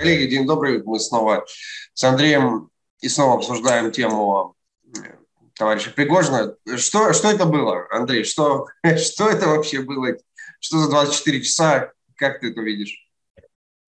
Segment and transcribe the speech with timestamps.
[0.00, 0.82] Коллеги, день добрый.
[0.82, 1.44] Мы снова
[1.92, 2.70] с Андреем
[3.02, 4.56] и снова обсуждаем тему
[4.96, 5.00] э,
[5.54, 6.54] товарища Пригожина.
[6.78, 8.24] Что, что это было, Андрей?
[8.24, 8.66] Что,
[8.96, 10.16] что это вообще было?
[10.58, 11.92] Что за 24 часа?
[12.16, 13.10] Как ты это видишь?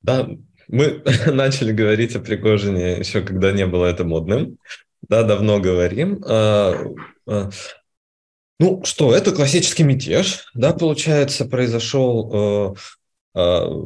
[0.02, 0.28] Да,
[0.68, 4.58] мы начали говорить о Пригожине еще когда не было это модным.
[5.08, 6.22] Да, давно говорим.
[6.26, 6.92] А,
[7.26, 7.48] а,
[8.58, 12.76] ну что, это классический мятеж, да, получается, произошел
[13.34, 13.80] э,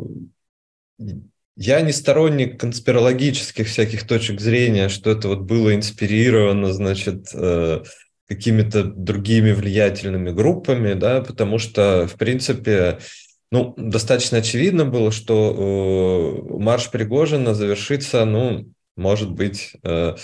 [1.56, 7.83] я не сторонник конспирологических всяких точек зрения, что это вот было инспирировано, значит, э,
[8.28, 12.98] какими-то другими влиятельными группами, да, потому что, в принципе,
[13.50, 20.14] ну, достаточно очевидно было, что э, марш Пригожина завершится, ну, может быть, э,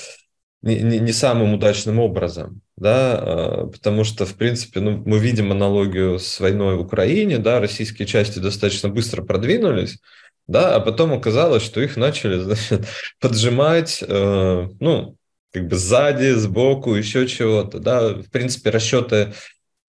[0.61, 6.39] не, не, самым удачным образом, да, потому что, в принципе, ну, мы видим аналогию с
[6.41, 9.99] войной в Украине, да, российские части достаточно быстро продвинулись,
[10.47, 12.87] да, а потом оказалось, что их начали, значит,
[13.21, 15.17] поджимать, э, ну,
[15.53, 19.35] как бы сзади, сбоку, еще чего-то, да, в принципе, расчеты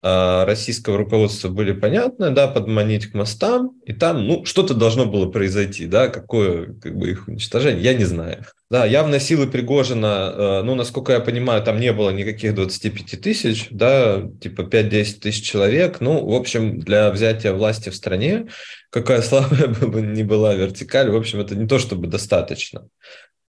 [0.04, 5.86] российского руководства были понятны, да, подманить к мостам, и там, ну, что-то должно было произойти,
[5.86, 8.44] да, какое, как бы, их уничтожение, я не знаю.
[8.70, 13.68] Да, явно силы Пригожина, э, ну, насколько я понимаю, там не было никаких 25 тысяч,
[13.70, 16.00] да, типа 5-10 тысяч человек.
[16.00, 18.48] Ну, в общем, для взятия власти в стране,
[18.90, 22.88] какая слабая бы ни была вертикаль, в общем, это не то чтобы достаточно.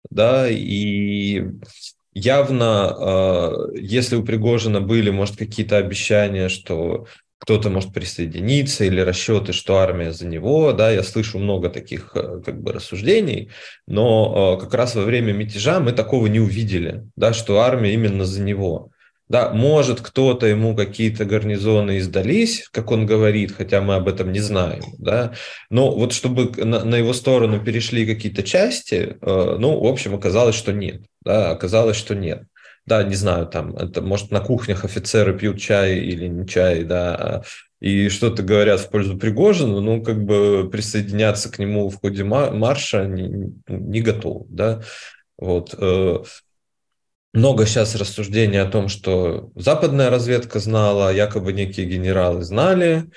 [0.10, 1.46] Да, и
[2.14, 7.08] явно, э, если у Пригожина были, может, какие-то обещания, что
[7.42, 12.40] кто-то может присоединиться или расчеты, что армия за него, да, я слышу много таких э,
[12.45, 13.50] как бы рассуждений,
[13.88, 18.25] но э, как раз во время мятежа мы такого не увидели, да, что армия именно
[18.25, 18.92] за него.
[19.28, 24.42] Да, может, кто-то ему какие-то гарнизоны издались, как он говорит, хотя мы об этом не
[24.42, 25.34] знаем, да,
[25.70, 30.56] но вот чтобы на, на его сторону перешли какие-то части, э, ну, в общем, оказалось,
[30.56, 32.44] что нет, да, оказалось, что нет
[32.86, 37.44] да, не знаю, там, это, может, на кухнях офицеры пьют чай или не чай, да,
[37.80, 43.06] и что-то говорят в пользу Пригожина, ну, как бы присоединяться к нему в ходе марша
[43.06, 44.81] не, не готов, да,
[45.38, 45.76] вот.
[45.78, 46.24] Э,
[47.34, 53.10] много сейчас рассуждений о том, что западная разведка знала, якобы некие генералы знали,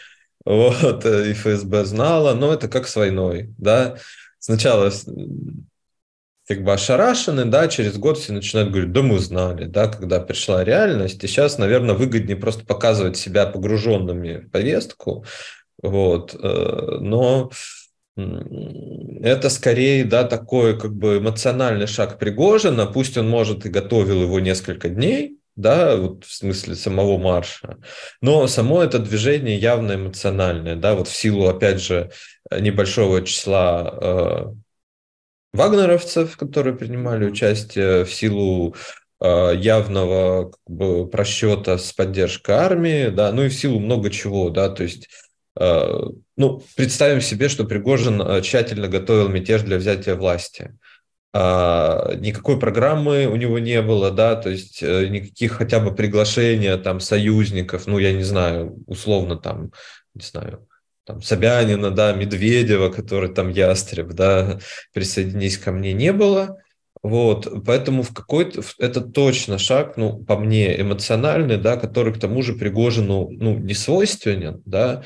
[0.44, 3.96] вот, и ФСБ знала, но это как с войной, да.
[4.38, 4.92] Сначала
[6.46, 10.62] как бы ошарашены, да, через год все начинают говорить, да мы знали, да, когда пришла
[10.62, 15.24] реальность, и сейчас, наверное, выгоднее просто показывать себя погруженными в повестку,
[15.82, 17.50] вот, э, но
[18.16, 24.38] это скорее, да, такой как бы эмоциональный шаг Пригожина, пусть он, может, и готовил его
[24.38, 27.78] несколько дней, да, вот в смысле самого марша.
[28.20, 32.10] Но само это движение явно эмоциональное, да, вот в силу, опять же,
[32.50, 34.44] небольшого числа э,
[35.54, 38.74] вагнеровцев, которые принимали участие в силу
[39.20, 44.50] э, явного как бы, просчета с поддержкой армии, да, ну и в силу много чего,
[44.50, 45.08] да, то есть
[45.58, 46.00] э,
[46.36, 50.76] ну, представим себе, что Пригожин э, тщательно готовил мятеж для взятия власти.
[51.36, 57.00] А, никакой программы у него не было, да, то есть никаких хотя бы приглашения там
[57.00, 59.72] союзников, ну, я не знаю, условно там,
[60.14, 60.68] не знаю,
[61.04, 64.58] там, Собянина, да, Медведева, который там ястреб, да,
[64.92, 66.58] присоединись ко мне, не было.
[67.02, 72.40] Вот, поэтому в какой-то, это точно шаг, ну, по мне, эмоциональный, да, который к тому
[72.42, 75.04] же Пригожину, ну, не свойственен, да,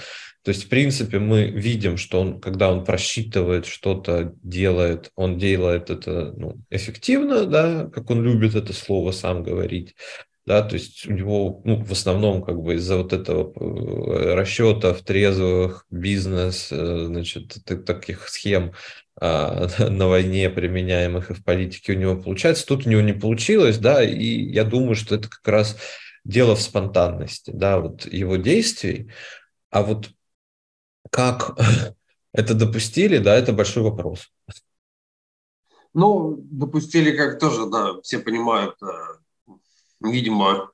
[0.48, 5.90] то есть, в принципе, мы видим, что он, когда он просчитывает что-то, делает, он делает
[5.90, 9.94] это ну, эффективно, да, как он любит это слово сам говорить
[10.48, 15.02] да, то есть у него, ну, в основном, как бы из-за вот этого э, расчетов,
[15.02, 18.72] трезвых, бизнес, э, значит, таких схем
[19.20, 23.76] а, на войне применяемых и в политике у него получается, тут у него не получилось,
[23.76, 25.76] да, и я думаю, что это как раз
[26.24, 29.10] дело в спонтанности, да, вот его действий,
[29.70, 30.10] а вот
[31.10, 31.58] как
[32.32, 34.32] это допустили, да, это большой вопрос.
[35.92, 38.86] Ну, допустили как тоже, да, все понимают, э,
[40.00, 40.70] видимо,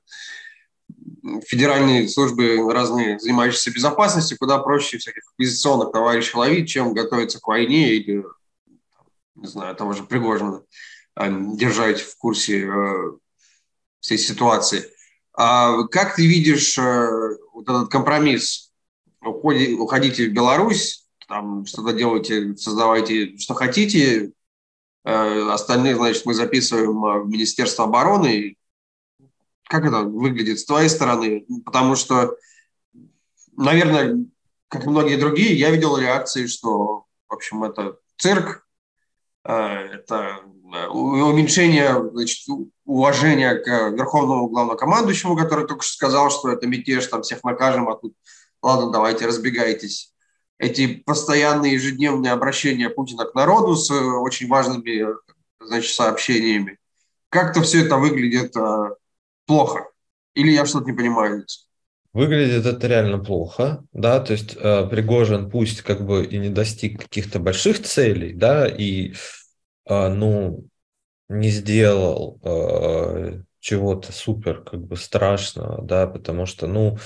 [1.45, 7.93] федеральные службы разные, занимающиеся безопасностью, куда проще всяких оппозиционных товарищей ловить, чем готовиться к войне
[7.93, 8.23] или,
[9.35, 10.63] не знаю, того же Пригожина
[11.15, 13.11] а, держать в курсе э,
[13.99, 14.91] всей ситуации.
[15.33, 18.71] А как ты видишь э, вот этот компромисс?
[19.21, 24.31] Уходите в Беларусь, там что-то делайте, создавайте, что хотите,
[25.03, 28.55] э, остальные, значит, мы записываем в Министерство обороны,
[29.67, 31.45] как это выглядит с твоей стороны?
[31.65, 32.37] Потому что,
[33.57, 34.25] наверное,
[34.67, 38.67] как и многие другие, я видел реакции, что, в общем, это цирк,
[39.43, 40.39] это
[40.89, 42.47] уменьшение значит,
[42.85, 47.95] уважения к верховному главнокомандующему, который только что сказал, что это мятеж, там всех накажем, а
[47.95, 48.15] тут
[48.61, 50.13] ладно, давайте разбегайтесь.
[50.57, 55.05] Эти постоянные ежедневные обращения Путина к народу с очень важными
[55.59, 56.79] значит, сообщениями.
[57.29, 58.95] Как-то все это выглядит э,
[59.45, 59.89] плохо.
[60.33, 61.45] Или я что-то не понимаю?
[62.13, 67.01] Выглядит это реально плохо, да, то есть э, Пригожин пусть как бы и не достиг
[67.01, 69.15] каких-то больших целей, да, и,
[69.85, 70.65] э, ну,
[71.27, 76.97] не сделал э, чего-то супер как бы страшного, да, потому что, ну,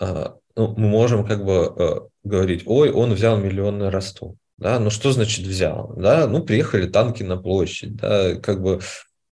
[0.00, 0.26] э,
[0.56, 5.12] ну мы можем как бы э, говорить, ой, он взял миллионный Ростов, да, ну что
[5.12, 8.80] значит взял, да, ну приехали танки на площадь, да, как бы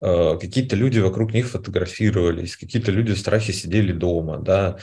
[0.01, 4.77] какие-то люди вокруг них фотографировались, какие-то люди в страхе сидели дома, да,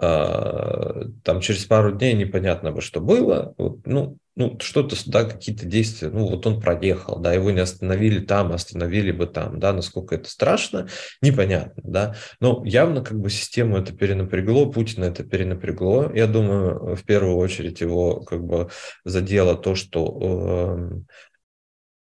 [0.00, 6.10] э, там через пару дней непонятно бы, что было, ну, ну, что-то, да, какие-то действия,
[6.10, 10.30] ну, вот он проехал, да, его не остановили там, остановили бы там, да, насколько это
[10.30, 10.86] страшно,
[11.20, 17.02] непонятно, да, но явно как бы систему это перенапрягло, Путина это перенапрягло, я думаю, в
[17.04, 18.70] первую очередь его как бы
[19.04, 21.00] задело то, что, э,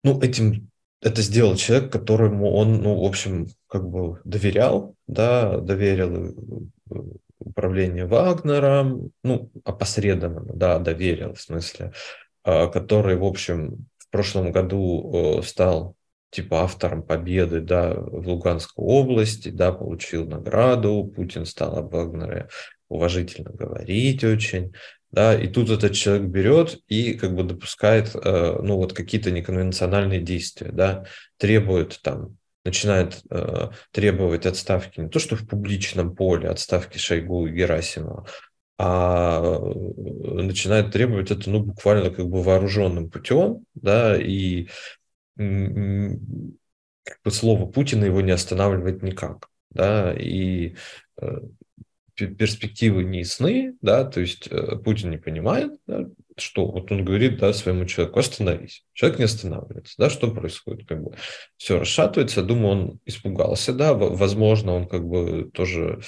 [0.04, 0.70] ну, этим
[1.02, 6.36] это сделал человек, которому он, ну, в общем, как бы доверял, да, доверил
[6.90, 6.96] э,
[7.40, 11.94] управление Вагнером, ну, опосредованно, да, доверил, в смысле,
[12.44, 15.96] а, который, в общем, в прошлом году стал
[16.30, 22.48] типа автором победы да, в Луганской области, да, получил награду, Путин стал об Вагнере
[22.90, 24.74] уважительно говорить очень,
[25.18, 30.22] да, и тут этот человек берет и как бы допускает, э, ну, вот какие-то неконвенциональные
[30.22, 31.06] действия, да,
[31.38, 37.52] требует там, начинает э, требовать отставки не то, что в публичном поле отставки Шойгу и
[37.52, 38.28] Герасимова,
[38.78, 44.68] а э, начинает требовать это, ну, буквально как бы вооруженным путем, да, и
[45.36, 45.48] как
[47.24, 50.76] бы слово Путина его не останавливает никак, да, и
[51.20, 51.40] э,
[52.18, 56.06] перспективы не ясны, да, то есть э, Путин не понимает, да,
[56.36, 58.84] что вот он говорит, да, своему человеку, остановись.
[58.94, 61.16] Человек не останавливается, да, что происходит, как бы
[61.58, 66.00] все расшатывается, думаю, он испугался, да, возможно, он как бы тоже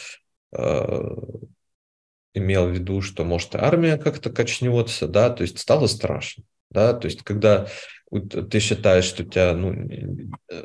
[2.33, 7.05] имел в виду, что может армия как-то качнется, да, то есть стало страшно, да, то
[7.05, 7.67] есть когда
[8.11, 10.63] ты считаешь, что у тебя ну, э,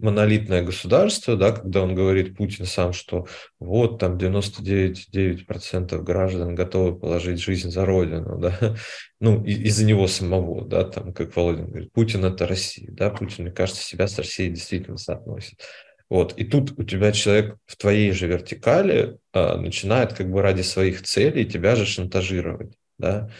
[0.00, 3.26] монолитное государство, да, когда он говорит, Путин сам, что
[3.58, 8.76] вот там 99,9% граждан готовы положить жизнь за Родину, да,
[9.20, 13.52] ну, из-за него самого, да, там, как Володин говорит, Путин– это Россия, да, Путин, мне
[13.52, 15.60] кажется, себя с Россией действительно соотносит.
[16.08, 16.34] Вот.
[16.36, 21.02] И тут у тебя человек в твоей же вертикали а, начинает как бы ради своих
[21.02, 23.30] целей тебя же шантажировать, да,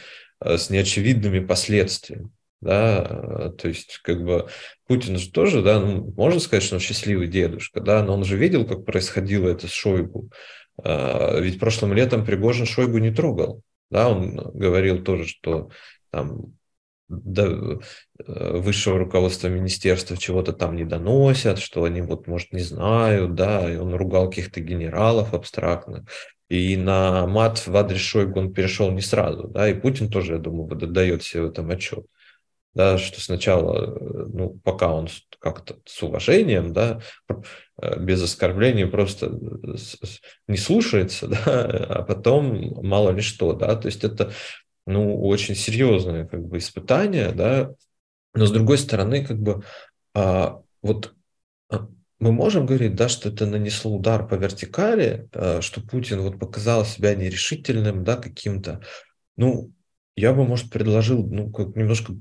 [0.40, 2.30] а, с неочевидными последствиями.
[2.62, 4.48] Да, то есть, как бы
[4.86, 8.36] Путин же тоже, да, ну, можно сказать, что он счастливый дедушка, да, но он же
[8.36, 10.30] видел, как происходило это с Шойгу.
[10.82, 15.70] А, ведь прошлым летом Пригожин Шойгу не трогал, да, он говорил тоже, что
[16.10, 16.56] там
[17.08, 17.80] до
[18.18, 23.72] э, высшего руководства министерства чего-то там не доносят, что они вот, может, не знают, да,
[23.72, 26.04] и он ругал каких-то генералов абстрактных.
[26.48, 30.38] И на мат в адрес Шойгу он перешел не сразу, да, и Путин тоже, я
[30.38, 32.06] думаю, дает себе в этом отчет.
[32.76, 37.00] Да, что сначала, э, ну, пока он как-то с уважением, да,
[37.80, 39.30] э, без оскорблений просто
[40.46, 44.30] не слушается, да, а потом мало ли что, да, то есть это
[44.84, 47.72] ну, очень серьезное как бы испытание, да,
[48.34, 49.64] но с другой стороны, как бы
[50.12, 51.14] а, вот
[51.70, 56.38] а, мы можем говорить, да, что это нанесло удар по вертикали, а, что Путин вот
[56.38, 58.82] показал себя нерешительным, да, каким-то.
[59.38, 59.72] Ну,
[60.14, 62.14] я бы, может, предложил, ну, как немножко,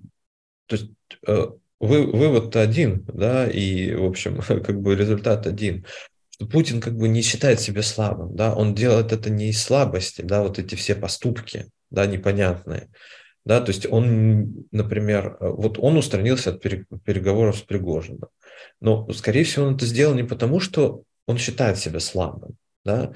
[0.67, 0.91] то есть
[1.27, 1.47] э,
[1.79, 5.85] вы, вывод один, да, и, в общем, как бы результат один
[6.51, 10.41] Путин как бы не считает себя слабым, да, он делает это не из слабости, да,
[10.43, 12.89] вот эти все поступки, да, непонятные.
[13.45, 18.29] Да, то есть он, например, вот он устранился от переговоров с Пригожиным.
[18.81, 23.13] Но, скорее всего, он это сделал не потому, что он считает себя слабым, да,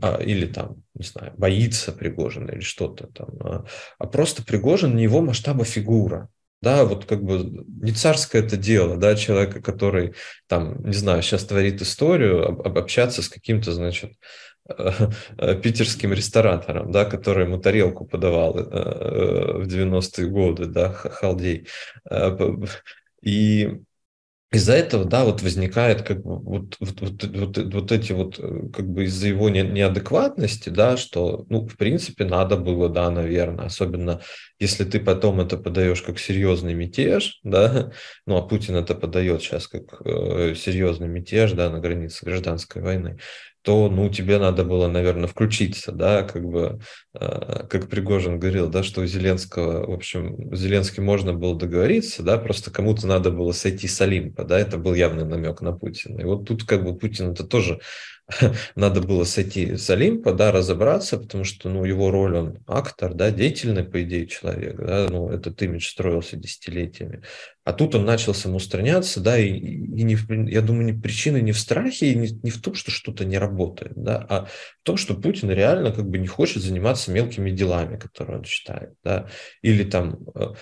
[0.00, 3.64] а, или там, не знаю, боится Пригожина или что-то там, а,
[3.98, 6.28] а просто Пригожин не его масштаба фигура,
[6.62, 10.14] да, вот как бы не царское это дело, да, человека, который
[10.46, 14.12] там, не знаю, сейчас творит историю, об, общаться с каким-то, значит,
[14.68, 21.66] Э, питерским ресторатором, да, который ему тарелку подавал э, э, в 90-е годы, да, халдей.
[23.22, 23.80] И
[24.52, 28.86] из-за этого, да, вот возникает как бы вот, вот, вот, вот, эти вот, э, как
[28.86, 34.20] бы из-за его не, неадекватности, да, что, ну, в принципе, надо было, да, наверное, особенно
[34.58, 37.92] если ты потом это подаешь как серьезный мятеж, да,
[38.26, 43.18] ну, а Путин это подает сейчас как э, серьезный мятеж, да, на границе гражданской войны,
[43.62, 46.80] то, ну, тебе надо было, наверное, включиться, да, как бы,
[47.14, 52.38] э, как Пригожин говорил, да, что у Зеленского, в общем, Зеленский можно было договориться, да,
[52.38, 56.20] просто кому-то надо было сойти с Олимпа, да, это был явный намек на Путина.
[56.20, 57.80] И вот тут как бы Путин это тоже
[58.76, 63.30] надо было сойти с Олимпа, да, разобраться, потому что, ну, его роль, он актор, да,
[63.30, 67.22] деятельный, по идее, человек, да, ну, этот имидж строился десятилетиями.
[67.64, 70.18] А тут он начал самоустраняться, да, и, и не,
[70.50, 73.92] я думаю, не причина не в страхе, не, не в том, что что-то не работает,
[73.94, 78.38] да, а в том, что Путин реально как бы не хочет заниматься мелкими делами, которые
[78.38, 79.28] он считает, да,
[79.62, 80.54] или там, э,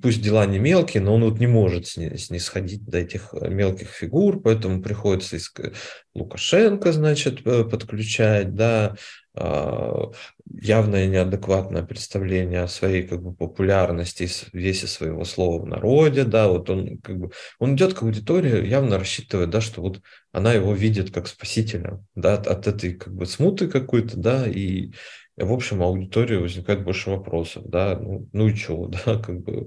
[0.00, 4.80] пусть дела не мелкие, но он вот не может снисходить до этих мелких фигур, поэтому
[4.80, 5.74] приходится искать
[6.14, 8.96] Лукашенко, значит, э, подключать, да,
[9.36, 10.12] а,
[10.60, 16.46] явное неадекватное представление о своей как бы популярности и весе своего слова в народе, да,
[16.46, 20.72] вот он как бы, он идет к аудитории, явно рассчитывая, да, что вот она его
[20.72, 24.92] видит как спасителя, да, от, от этой как бы смуты какой-то, да, и
[25.36, 29.66] в общем, аудитории возникает больше вопросов, да, ну, ну и что, да, как бы,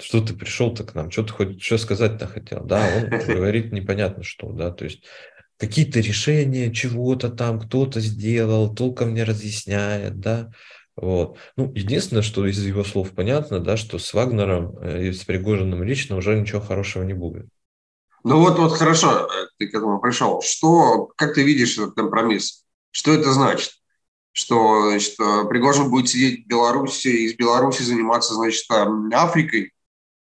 [0.00, 4.22] что ты пришел-то к нам, что ты хоть, что сказать-то хотел, да, он говорит непонятно
[4.22, 5.04] что, да, то есть
[5.62, 10.50] какие-то решения чего-то там кто-то сделал, толком не разъясняет, да.
[10.96, 11.38] Вот.
[11.56, 15.84] Ну, единственное, что из его слов понятно, да, что с Вагнером э, и с Пригожиным
[15.84, 17.46] лично уже ничего хорошего не будет.
[18.24, 20.42] Ну вот, вот хорошо, э, ты к этому пришел.
[20.42, 22.64] Что, как ты видишь этот компромисс?
[22.90, 23.70] Что это значит?
[24.32, 28.64] Что, значит, э, Пригожин будет сидеть в Беларуси, из Беларуси заниматься, значит,
[29.12, 29.72] Африкой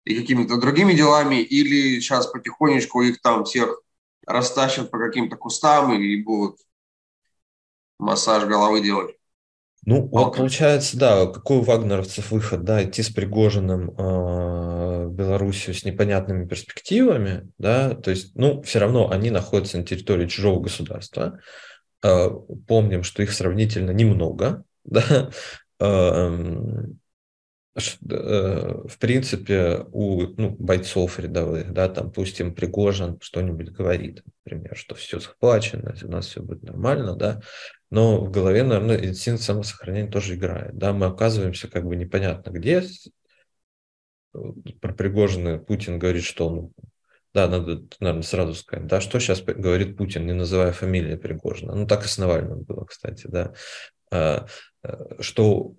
[0.06, 3.82] и какими-то другими делами, или сейчас потихонечку их там всех
[4.26, 6.58] растащат по каким-то кустам и будут
[7.98, 9.14] массаж головы делать.
[9.84, 15.74] Ну, вот получается, да, какой у вагнеровцев выход, да, идти с Пригожиным э, в Белоруссию
[15.74, 21.38] с непонятными перспективами, да, то есть, ну, все равно они находятся на территории чужого государства.
[22.02, 22.28] Э,
[22.66, 25.30] помним, что их сравнительно немного, да,
[25.78, 26.84] Э,
[27.76, 34.94] в принципе, у ну, бойцов рядовых, да, там, пусть им Пригожин что-нибудь говорит, например, что
[34.94, 37.42] все захвачено, у нас все будет нормально, да,
[37.90, 42.82] но в голове, наверное, инстинкт самосохранения тоже играет, да, мы оказываемся как бы непонятно где,
[44.80, 46.72] про Пригожина Путин говорит, что он
[47.34, 51.74] да, надо, наверное, сразу сказать, да, что сейчас говорит Путин, не называя фамилии Пригожина.
[51.74, 53.52] Ну, так и с Навальным было, кстати, да,
[54.10, 54.46] а,
[54.82, 55.74] э, что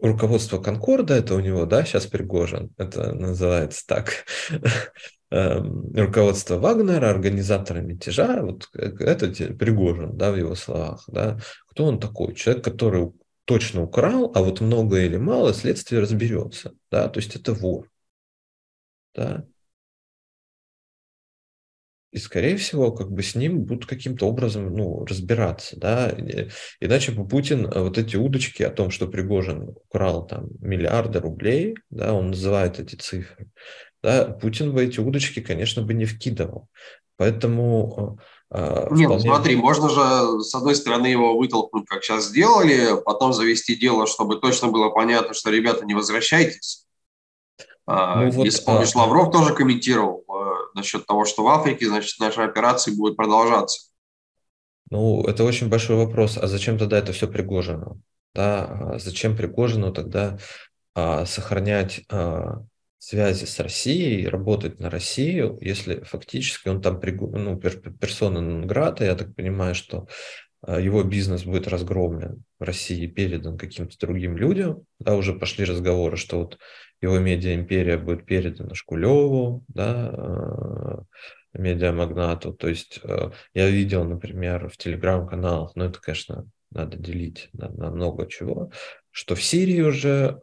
[0.00, 4.24] руководство Конкорда, это у него, да, сейчас Пригожин, это называется так,
[5.30, 12.00] эм, руководство Вагнера, организаторы мятежа, вот это Пригожин, да, в его словах, да, кто он
[12.00, 12.34] такой?
[12.34, 13.12] Человек, который
[13.44, 17.90] точно украл, а вот много или мало следствие разберется, да, то есть это вор,
[19.14, 19.44] да,
[22.10, 25.78] и, скорее всего, как бы с ним будут каким-то образом ну, разбираться.
[25.78, 26.14] Да?
[26.80, 31.76] Иначе бы Путин э, вот эти удочки о том, что Пригожин украл там миллиарды рублей,
[31.90, 33.50] да, он называет эти цифры,
[34.02, 36.68] да, Путин бы эти удочки, конечно, бы не вкидывал.
[37.18, 38.18] Поэтому
[38.50, 43.34] э, нет, ну смотри, можно же с одной стороны его вытолкнуть, как сейчас сделали, потом
[43.34, 46.86] завести дело, чтобы точно было понятно, что ребята не возвращайтесь.
[47.90, 48.98] А, ну, вот, Если помнишь, а...
[48.98, 53.90] Лавров тоже комментировал э, насчет того, что в Африке, значит, наши операции будут продолжаться.
[54.90, 56.38] Ну, это очень большой вопрос.
[56.38, 58.00] А зачем тогда это все Пригожину?
[58.34, 60.38] Да, а зачем Пригожину тогда
[60.94, 62.62] а, сохранять а,
[62.98, 69.34] связи с Россией, работать на Россию, если фактически он там ну, персона Нонграта, я так
[69.34, 70.08] понимаю, что
[70.62, 76.16] а, его бизнес будет разгромлен в России, передан каким-то другим людям, да, уже пошли разговоры,
[76.16, 76.58] что вот
[77.00, 82.52] его медиа-империя будет передана Шкулеву, да, э, медиамагнату.
[82.52, 87.90] То есть э, я видел, например, в телеграм-каналах, но это, конечно, надо делить на, на
[87.90, 88.70] много чего,
[89.10, 90.40] что в Сирии уже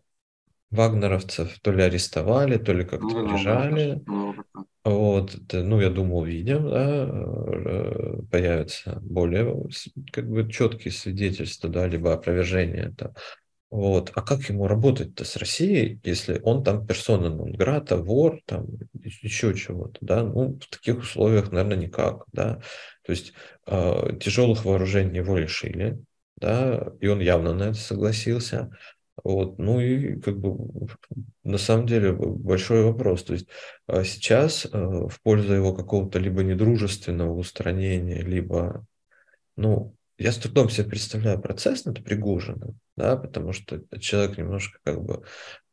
[0.71, 4.01] вагнеровцев то ли арестовали, то ли как-то ну, прижали.
[4.05, 4.35] Ну,
[4.83, 9.67] вот, ну, я думаю, увидим, да, э, появятся более
[10.11, 13.13] как бы четкие свидетельства, да, либо опровержение это
[13.71, 14.11] вот.
[14.15, 19.97] А как ему работать-то с Россией, если он там персона нон-грата, вор, там еще чего-то,
[20.01, 20.23] да?
[20.23, 22.61] Ну, в таких условиях, наверное, никак, да?
[23.03, 23.33] То есть
[23.67, 25.99] э, тяжелых вооружений его лишили,
[26.37, 28.71] да, и он явно на это согласился.
[29.23, 30.87] Вот, ну и как бы
[31.43, 33.23] на самом деле большой вопрос.
[33.23, 33.47] То есть
[33.87, 38.85] а, сейчас в пользу его какого-то либо недружественного устранения, либо,
[39.55, 45.03] ну, я с трудом себе представляю процесс над Пригожиным, да, потому что человек немножко как
[45.03, 45.23] бы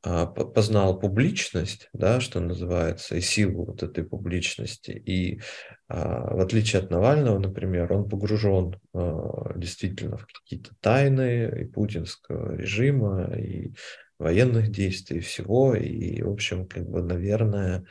[0.03, 4.91] а, познал публичность, да, что называется, и силу вот этой публичности.
[4.91, 5.41] И
[5.89, 12.57] а, в отличие от Навального, например, он погружен а, действительно в какие-то тайны и путинского
[12.57, 13.73] режима, и
[14.19, 15.75] военных действий, и всего.
[15.75, 17.85] И, в общем, как бы, наверное,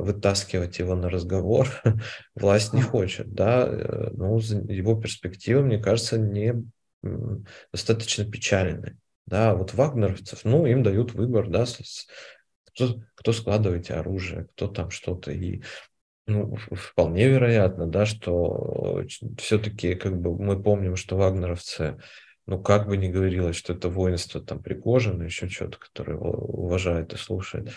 [0.00, 1.68] вытаскивать его на разговор
[2.34, 3.66] власть не хочет, да,
[4.12, 6.54] но его перспективы, мне кажется, не
[7.72, 8.98] достаточно печальны.
[9.26, 11.64] Да, вот вагнеровцев, ну, им дают выбор, да,
[12.66, 15.30] кто, кто складываете оружие, кто там что-то.
[15.30, 15.62] И
[16.26, 19.04] ну, вполне вероятно, да, что
[19.38, 21.98] все-таки как бы мы помним, что вагнеровцы,
[22.46, 27.16] ну, как бы ни говорилось, что это воинство там Пригожина, еще что-то, которое уважает и
[27.16, 27.70] слушает,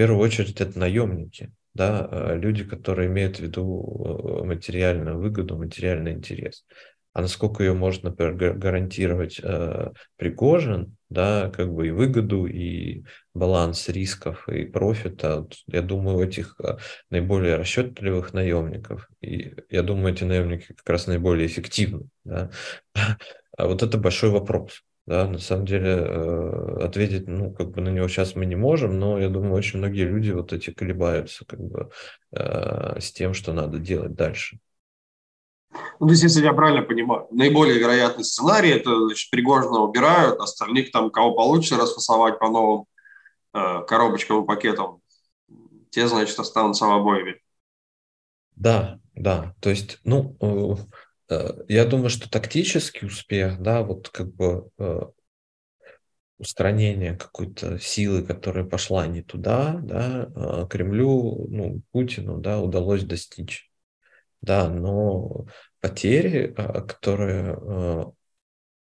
[0.00, 6.12] первую очередь это наемники, да, а люди, которые имеют в виду э, материальную выгоду, материальный
[6.12, 6.64] интерес.
[7.12, 13.04] А насколько ее можно, например, гарантировать э, Пригожин, да, как бы и выгоду, и
[13.34, 16.78] баланс рисков и профита, я думаю, у этих э,
[17.10, 22.50] наиболее расчетливых наемников, и я думаю, эти наемники как раз наиболее эффективны, да.
[23.58, 24.82] А вот это большой вопрос.
[25.06, 28.98] Да, на самом деле э, ответить, ну, как бы на него сейчас мы не можем,
[28.98, 31.90] но я думаю, очень многие люди вот эти колебаются, как бы,
[32.32, 34.60] э, с тем, что надо делать дальше.
[35.98, 40.90] Ну, то есть, если я правильно понимаю, наиболее вероятный сценарий– это, значит, Пригожина убирают, остальных
[40.90, 42.86] там, кого получится расфасовать по новым
[43.54, 45.00] э, коробочкам и пакетам,
[45.90, 47.40] те, значит, останутся в обоими.
[48.56, 49.54] Да, да.
[49.60, 50.76] То есть, ну, э,
[51.68, 55.00] я думаю, что тактический успех, да, вот как бы э,
[56.38, 63.70] устранение какой-то силы, которая пошла не туда, да, э, Кремлю, ну, Путину, да, удалось достичь.
[64.42, 65.46] Да, но
[65.80, 68.14] потери, которые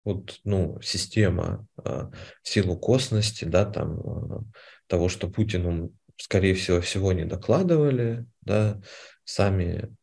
[0.05, 2.13] вот, ну, система в
[2.43, 4.45] силу косности, да, там,
[4.87, 8.79] того, что Путину, скорее всего, всего не докладывали, да,
[9.25, 9.97] сами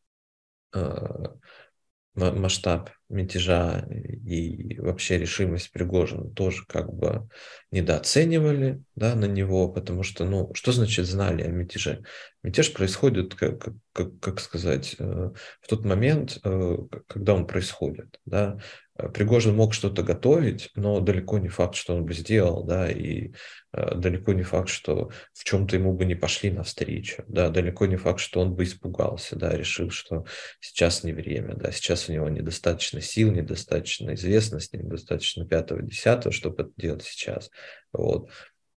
[2.15, 7.27] масштаб мятежа и вообще решимость Пригожина тоже как бы
[7.71, 12.03] недооценивали да, на него, потому что, ну, что значит знали о мятеже?
[12.43, 18.19] Мятеж происходит, как, как, как сказать, э, в тот момент, э, когда он происходит.
[18.25, 18.59] Да?
[18.97, 23.33] Э, Пригожин мог что-то готовить, но далеко не факт, что он бы сделал, да, и
[23.73, 27.97] э, далеко не факт, что в чем-то ему бы не пошли навстречу, да, далеко не
[27.97, 30.25] факт, что он бы испугался, да, решил, что
[30.59, 36.63] сейчас не время, да, сейчас у него недостаточно сил, недостаточно известности, недостаточно пятого, десятого, чтобы
[36.63, 37.49] это делать сейчас,
[37.91, 38.29] вот.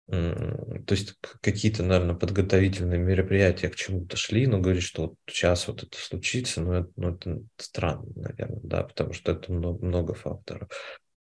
[0.09, 5.83] То есть какие-то, наверное, подготовительные мероприятия к чему-то шли, но говорить, что вот сейчас вот
[5.83, 10.69] это случится, ну это, ну, это странно, наверное, да, потому что это много, много факторов.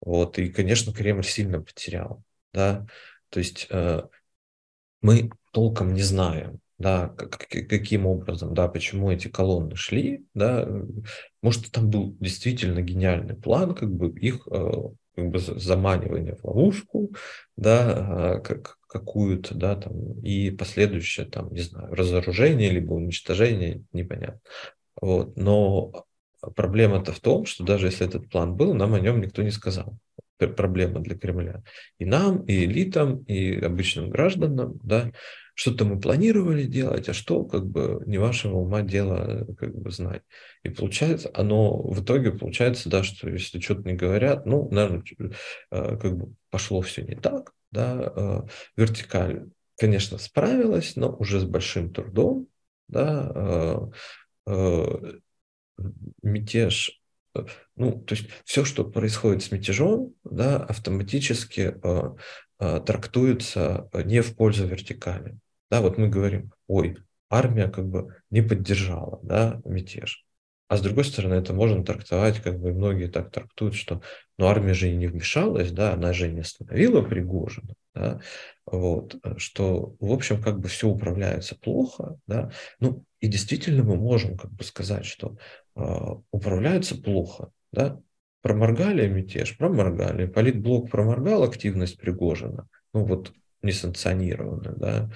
[0.01, 2.23] Вот, и, конечно, Кремль сильно потерял,
[2.55, 2.87] да,
[3.31, 4.03] то есть э,
[5.03, 10.69] мы толком не знаем, да, как, каким образом, да, почему эти колонны шли, да,
[11.43, 14.73] может, там был действительно гениальный план, как бы их э,
[15.19, 17.13] как бы заманивание в ловушку,
[17.57, 24.41] да, а, как, какую-то, да, там, и последующее, там, не знаю, разоружение, либо уничтожение, непонятно.
[25.01, 25.37] Вот.
[25.37, 26.07] Но
[26.55, 29.99] проблема-то в том, что даже если этот план был, нам о нем никто не сказал.
[30.39, 31.65] Проблема для Кремля.
[31.99, 35.11] И нам, и элитам, и обычным гражданам, да,
[35.59, 40.23] что-то мы планировали делать, а что, как бы, не вашего ума дело, как бы, знать.
[40.63, 45.97] И получается, оно в итоге получается, да, что если что-то не говорят, ну, наверное, э,
[45.97, 48.43] как бы пошло все не так, да, э,
[48.77, 52.47] вертикаль, конечно, справилась, но уже с большим трудом,
[52.87, 53.91] да,
[54.47, 55.19] э,
[56.23, 57.03] мятеж
[57.75, 62.03] ну, то есть все, что происходит с мятежом, да, автоматически э,
[62.61, 65.39] э, трактуется не в пользу вертикали.
[65.71, 66.97] Да, вот мы говорим, ой,
[67.31, 70.25] армия как бы не поддержала да, мятеж.
[70.69, 74.03] А с другой стороны, это можно трактовать, как бы многие так трактуют, что
[74.37, 78.21] ну, армия же и не вмешалась, да, она же не остановила Пригожина, да,
[78.67, 84.37] вот, что, в общем, как бы все управляется плохо, да, ну, и действительно мы можем
[84.37, 85.39] как бы сказать, что
[85.75, 85.81] э,
[86.31, 87.99] управляется плохо, да,
[88.43, 95.11] проморгали мятеж, проморгали, политблок проморгал активность Пригожина, ну вот несанкционированную, да,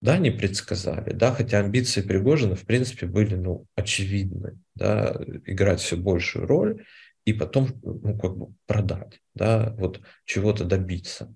[0.00, 5.96] да, не предсказали, да, хотя амбиции Пригожина, в принципе, были, ну, очевидны, да, играть все
[5.96, 6.84] большую роль
[7.24, 11.34] и потом ну, как бы продать, да, вот чего-то добиться,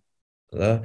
[0.53, 0.85] да,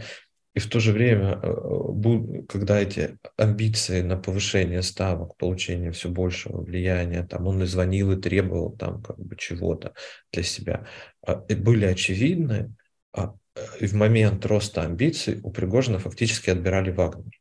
[0.55, 6.61] и в то же время, э, когда эти амбиции на повышение ставок, получение все большего
[6.61, 9.93] влияния, там он и звонил и требовал там как бы чего-то
[10.31, 10.87] для себя,
[11.21, 12.73] а, были очевидны,
[13.11, 17.31] а, в момент роста амбиций у Пригожина фактически отбирали Вагнер.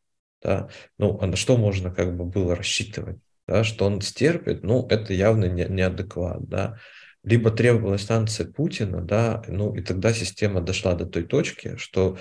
[0.42, 0.68] Да?
[0.98, 3.18] Ну, а на что можно как бы было рассчитывать?
[3.48, 3.64] Да?
[3.64, 4.62] Что он стерпит?
[4.62, 6.44] Ну, это явно не, неадекват.
[6.48, 6.78] Да?
[7.24, 12.18] Либо требовалась станция Путина, да, ну и тогда система дошла до той точки, что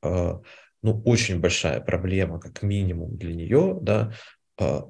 [0.00, 0.40] а,
[0.80, 4.12] ну, очень большая проблема, как минимум для нее, да,
[4.56, 4.84] а,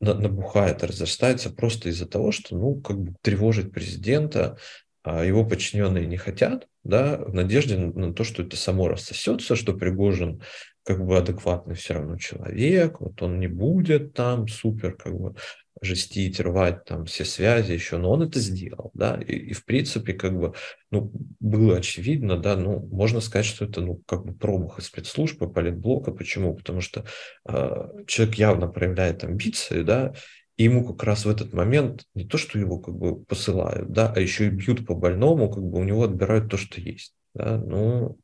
[0.00, 4.58] набухает, разрастается просто из-за того, что, ну, как бы тревожить президента,
[5.04, 10.42] его подчиненные не хотят, да, в надежде на то, что это само рассосется, что Пригожин
[10.84, 15.34] как бы адекватный все равно человек, вот он не будет там супер как бы
[15.80, 20.14] жестить, рвать там все связи еще, но он это сделал, да, и, и в принципе
[20.14, 20.54] как бы,
[20.90, 25.52] ну, было очевидно, да, ну, можно сказать, что это, ну, как бы промах из спецслужбы,
[25.52, 26.54] политблока, почему?
[26.54, 27.04] Потому что
[27.48, 30.14] э, человек явно проявляет амбиции, да,
[30.56, 34.12] и ему как раз в этот момент не то, что его как бы посылают, да,
[34.14, 37.58] а еще и бьют по больному, как бы у него отбирают то, что есть, да,
[37.58, 38.18] ну,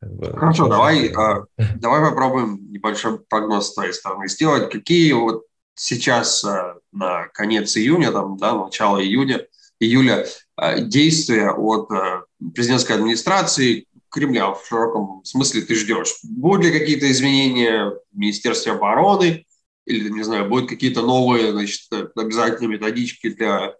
[0.00, 1.44] Хорошо, давай, а,
[1.76, 4.70] давай попробуем небольшой прогноз с твоей стороны сделать.
[4.70, 9.46] Какие вот сейчас э, на конец июня, там, да, начало июня,
[9.80, 10.26] июля
[10.60, 12.22] э, действия от э,
[12.54, 16.14] президентской администрации Кремля в широком смысле ты ждешь?
[16.22, 19.45] Будут ли какие-то изменения в Министерстве обороны?
[19.86, 23.76] Или, не знаю, будут какие-то новые значит, обязательные методички для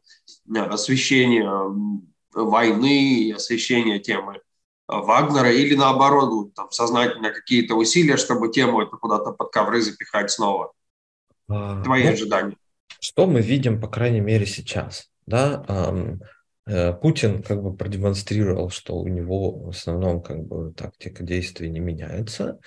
[0.49, 1.51] освещения
[2.33, 4.41] войны освещения темы
[4.89, 5.51] Вагнера?
[5.53, 10.73] Или наоборот, там, сознательно какие-то усилия, чтобы тему это куда-то под ковры запихать снова?
[11.49, 12.57] А, Твои ну, ожидания.
[13.01, 15.11] Что мы видим, по крайней мере, сейчас?
[15.27, 16.17] Да, э,
[17.01, 22.59] Путин как бы продемонстрировал, что у него в основном как бы тактика действий не меняется.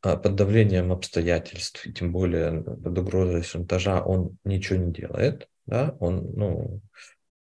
[0.00, 5.48] А под давлением обстоятельств, и тем более под угрозой шантажа, он ничего не делает.
[5.66, 5.96] Да?
[5.98, 6.80] Он ну,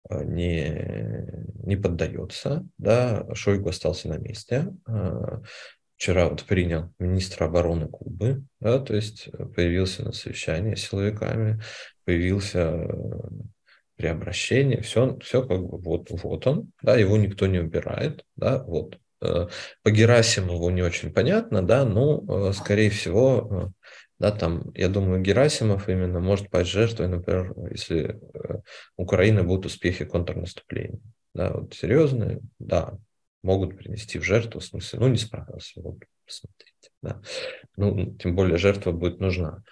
[0.08, 1.26] э, не,
[1.66, 2.64] не поддается.
[2.78, 3.26] Да?
[3.34, 4.72] Шойгу остался на месте.
[4.86, 5.42] А,
[5.96, 11.60] вчера вот принял министр обороны Кубы, да, то есть э, появился на совещании с силовиками,
[12.04, 12.88] появился э,
[13.96, 18.62] при обращении, все, все как бы вот, вот он, да, его никто не убирает, да,
[18.62, 18.98] вот.
[19.22, 19.48] Э,
[19.82, 23.72] по Герасимову не очень понятно, да, но, скорее всего,
[24.18, 28.20] да, там, я думаю, Герасимов именно может пасть жертвой, например, если
[28.96, 31.00] Украина будут успехи контрнаступления.
[31.34, 32.96] Да, вот серьезные, да,
[33.42, 37.20] могут принести в жертву, в смысле, ну, не справился, вот, посмотрите, да.
[37.76, 39.62] Ну, тем более жертва будет нужна.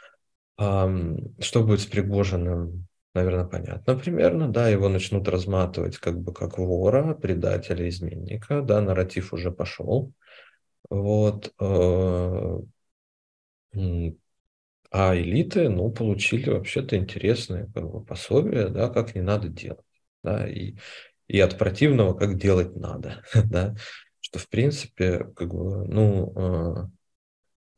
[0.56, 7.14] Что будет с Пригожиным, наверное, понятно примерно, да, его начнут разматывать как бы как вора,
[7.14, 10.12] предателя, изменника, да, нарратив уже пошел,
[10.90, 12.59] вот, э,
[14.90, 19.85] а элиты, ну, получили вообще-то интересные как бы, пособия, да, как не надо делать,
[20.22, 20.74] да, и
[21.27, 23.74] и от противного, как делать надо, да,
[24.20, 26.90] что в принципе, как бы, ну, а,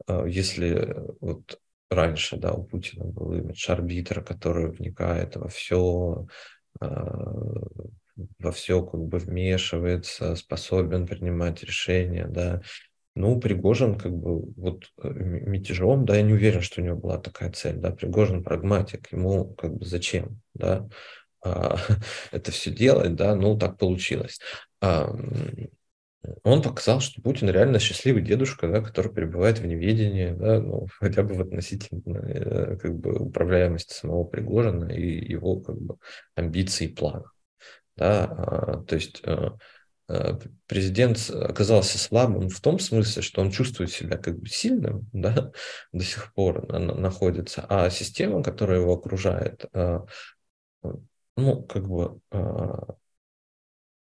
[0.06, 6.26] а, если вот раньше, да, у Путина был имидж арбитра, который вникает во все,
[6.80, 7.32] а,
[8.38, 12.62] во все как бы вмешивается, способен принимать решения, да,
[13.14, 17.18] ну, Пригожин как бы вот э, мятежом, да, я не уверен, что у него была
[17.18, 20.86] такая цель, да, Пригожин прагматик, ему как бы зачем, да,
[21.42, 21.76] а,
[22.32, 24.38] это все делать, да, ну так получилось.
[26.42, 31.22] Он показал, что Путин реально счастливый дедушка, да, который пребывает в неведении, да, ну, хотя
[31.22, 35.96] бы в относительно э, как бы, управляемости самого Пригожина и его как бы,
[36.34, 37.32] амбиций и планов.
[37.96, 39.50] Да, а, то есть э,
[40.08, 45.52] э, президент оказался слабым в том смысле, что он чувствует себя как бы сильным, да,
[45.92, 49.64] до сих пор находится, а система, которая его окружает,
[51.36, 52.20] ну, как бы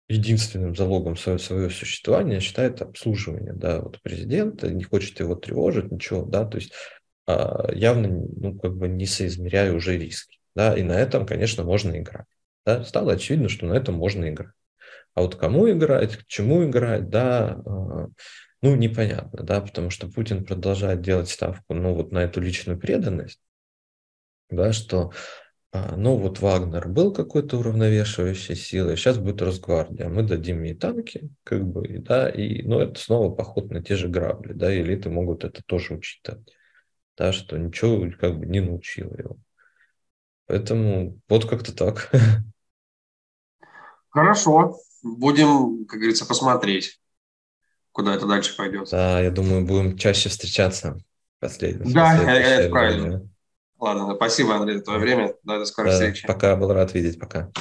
[0.09, 6.23] единственным залогом своего, своего существования считает обслуживание, да, вот президента, не хочет его тревожить, ничего,
[6.23, 6.71] да, то есть
[7.25, 11.99] а, явно, ну, как бы не соизмеряя уже риски, да, и на этом, конечно, можно
[11.99, 12.25] играть,
[12.65, 14.53] да, стало очевидно, что на этом можно играть.
[15.13, 18.07] А вот кому играть, к чему играть, да, а,
[18.61, 23.41] ну, непонятно, да, потому что Путин продолжает делать ставку, ну, вот на эту личную преданность,
[24.49, 25.11] да, что
[25.73, 31.65] ну вот Вагнер был какой-то уравновешивающей силой, сейчас будет Росгвардия, мы дадим ей танки, как
[31.65, 35.61] бы, да, и, ну, это снова поход на те же грабли, да, элиты могут это
[35.63, 36.53] тоже учитывать,
[37.17, 39.37] да, что ничего как бы не научило его.
[40.47, 42.09] Поэтому вот как-то так.
[44.09, 44.77] Хорошо.
[45.03, 46.99] Будем, как говорится, посмотреть,
[47.91, 48.89] куда это дальше пойдет.
[48.89, 50.97] Да, я думаю, будем чаще встречаться.
[51.39, 53.29] Последний, да, это правильно.
[53.79, 55.33] Ладно, спасибо, Андрей, за твое время.
[55.43, 56.27] До скорой да, встречи.
[56.27, 57.51] Пока, был рад видеть, пока.